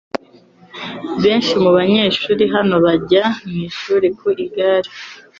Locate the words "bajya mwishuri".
2.85-4.07